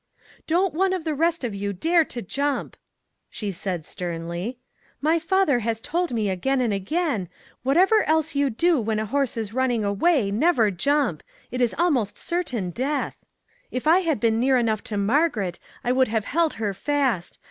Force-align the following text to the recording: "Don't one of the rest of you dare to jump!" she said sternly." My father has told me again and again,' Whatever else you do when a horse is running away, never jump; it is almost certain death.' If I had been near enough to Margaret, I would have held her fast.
"Don't 0.47 0.73
one 0.73 0.93
of 0.93 1.03
the 1.03 1.13
rest 1.13 1.43
of 1.43 1.53
you 1.53 1.73
dare 1.73 2.03
to 2.05 2.23
jump!" 2.23 2.75
she 3.29 3.51
said 3.51 3.85
sternly." 3.85 4.57
My 5.09 5.19
father 5.19 5.59
has 5.59 5.79
told 5.79 6.11
me 6.11 6.27
again 6.27 6.59
and 6.59 6.73
again,' 6.73 7.29
Whatever 7.61 8.01
else 8.09 8.33
you 8.33 8.49
do 8.49 8.81
when 8.81 8.97
a 8.97 9.05
horse 9.05 9.37
is 9.37 9.53
running 9.53 9.85
away, 9.85 10.31
never 10.31 10.71
jump; 10.71 11.21
it 11.51 11.61
is 11.61 11.75
almost 11.77 12.17
certain 12.17 12.71
death.' 12.71 13.23
If 13.69 13.85
I 13.85 13.99
had 13.99 14.19
been 14.19 14.39
near 14.39 14.57
enough 14.57 14.83
to 14.85 14.97
Margaret, 14.97 15.59
I 15.83 15.91
would 15.91 16.07
have 16.07 16.25
held 16.25 16.53
her 16.53 16.73
fast. 16.73 17.37